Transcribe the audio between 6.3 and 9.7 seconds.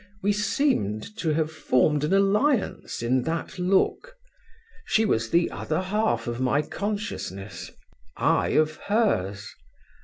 my consciousness, I of hers.